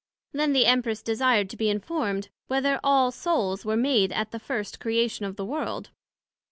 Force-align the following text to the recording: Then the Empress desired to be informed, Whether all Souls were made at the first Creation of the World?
Then 0.31 0.51
the 0.53 0.65
Empress 0.65 1.03
desired 1.03 1.47
to 1.51 1.55
be 1.55 1.69
informed, 1.69 2.29
Whether 2.47 2.79
all 2.83 3.11
Souls 3.11 3.65
were 3.65 3.77
made 3.77 4.11
at 4.11 4.31
the 4.31 4.39
first 4.39 4.79
Creation 4.79 5.25
of 5.27 5.35
the 5.35 5.45
World? 5.45 5.91